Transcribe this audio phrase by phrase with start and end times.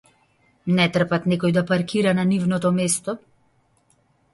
[0.79, 3.19] Не трпат некој да паркира на нивното место.